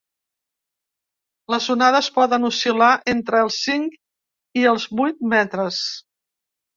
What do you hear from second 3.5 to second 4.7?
cinc i